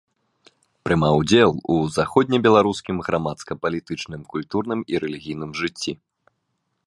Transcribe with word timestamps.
Прымаў 0.85 1.13
удзел 1.23 1.51
у 1.73 1.75
заходнебеларускім 1.97 2.97
грамадска-палітычным, 3.09 4.21
культурным 4.37 4.79
і 4.95 5.03
рэлігійным 5.03 5.51
жыцці. 5.63 5.91